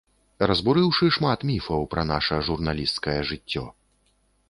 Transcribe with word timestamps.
Разбурыўшы 0.51 1.09
шмат 1.19 1.45
міфаў 1.51 1.81
пра 1.93 2.09
наша 2.15 2.43
журналісцкае 2.51 3.19
жыццё. 3.33 3.63